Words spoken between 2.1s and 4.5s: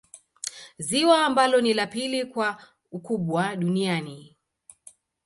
kwa ukubwa duniani